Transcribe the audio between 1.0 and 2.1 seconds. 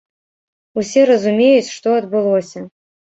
разумеюць, што